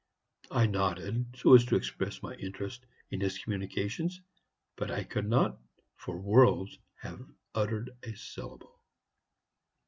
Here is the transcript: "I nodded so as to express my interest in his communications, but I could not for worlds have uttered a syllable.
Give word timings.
"I 0.49 0.65
nodded 0.65 1.35
so 1.37 1.53
as 1.53 1.63
to 1.65 1.75
express 1.75 2.23
my 2.23 2.33
interest 2.33 2.87
in 3.11 3.21
his 3.21 3.37
communications, 3.37 4.19
but 4.75 4.89
I 4.89 5.03
could 5.03 5.27
not 5.29 5.59
for 5.95 6.17
worlds 6.19 6.79
have 7.03 7.21
uttered 7.53 7.91
a 8.01 8.15
syllable. 8.15 8.81